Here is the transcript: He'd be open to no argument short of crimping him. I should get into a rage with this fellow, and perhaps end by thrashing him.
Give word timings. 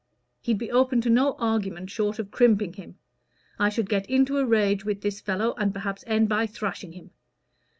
He'd 0.41 0.57
be 0.57 0.71
open 0.71 0.99
to 1.01 1.11
no 1.11 1.35
argument 1.37 1.91
short 1.91 2.17
of 2.17 2.31
crimping 2.31 2.73
him. 2.73 2.97
I 3.59 3.69
should 3.69 3.87
get 3.87 4.09
into 4.09 4.39
a 4.39 4.45
rage 4.47 4.83
with 4.83 5.01
this 5.01 5.21
fellow, 5.21 5.53
and 5.59 5.71
perhaps 5.71 6.03
end 6.07 6.27
by 6.27 6.47
thrashing 6.47 6.93
him. 6.93 7.11